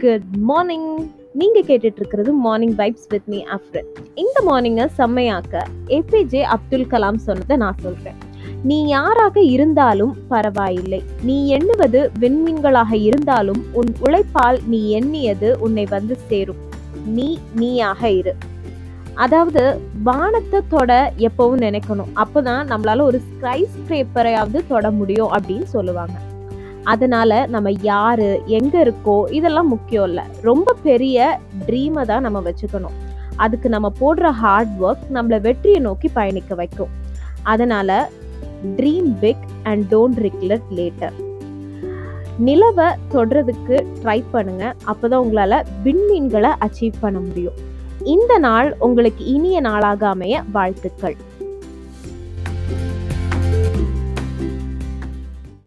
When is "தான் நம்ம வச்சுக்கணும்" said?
32.02-32.96